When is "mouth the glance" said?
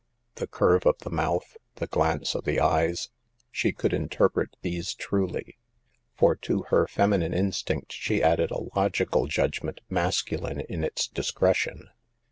1.11-2.33